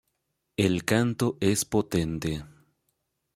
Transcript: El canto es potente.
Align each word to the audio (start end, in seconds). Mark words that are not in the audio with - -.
El 0.57 0.83
canto 0.83 1.37
es 1.41 1.63
potente. 1.63 2.43